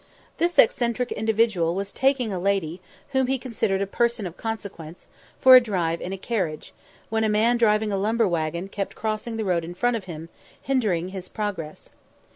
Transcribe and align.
This 0.39 0.57
eccentric 0.57 1.11
individual 1.11 1.75
was 1.75 1.91
taking 1.91 2.33
a 2.33 2.39
lady, 2.39 2.81
whom 3.09 3.27
he 3.27 3.37
considered 3.37 3.83
a 3.83 3.85
person 3.85 4.25
of 4.25 4.35
consequence, 4.35 5.05
for 5.39 5.55
a 5.55 5.61
drive 5.61 6.01
in 6.01 6.11
a 6.11 6.17
carriage, 6.17 6.73
when 7.09 7.23
a 7.23 7.29
man 7.29 7.55
driving 7.55 7.91
a 7.91 7.97
lumber 7.97 8.27
waggon 8.27 8.67
kept 8.67 8.95
crossing 8.95 9.37
the 9.37 9.45
road 9.45 9.63
in 9.63 9.75
front 9.75 9.95
of 9.95 10.05
him, 10.05 10.29
hindering 10.63 11.09
his 11.09 11.29
progress. 11.29 11.91